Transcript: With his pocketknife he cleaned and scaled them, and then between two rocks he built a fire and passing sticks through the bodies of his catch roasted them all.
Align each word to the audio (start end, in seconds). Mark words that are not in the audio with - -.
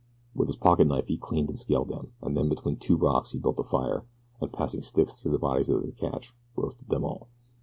With 0.33 0.47
his 0.47 0.57
pocketknife 0.57 1.05
he 1.05 1.15
cleaned 1.19 1.49
and 1.49 1.59
scaled 1.59 1.89
them, 1.89 2.13
and 2.23 2.35
then 2.35 2.49
between 2.49 2.75
two 2.77 2.97
rocks 2.97 3.33
he 3.33 3.37
built 3.39 3.59
a 3.59 3.63
fire 3.63 4.03
and 4.41 4.51
passing 4.51 4.81
sticks 4.81 5.19
through 5.19 5.33
the 5.33 5.37
bodies 5.37 5.69
of 5.69 5.83
his 5.83 5.93
catch 5.93 6.35
roasted 6.57 6.89
them 6.89 7.05
all. 7.05 7.27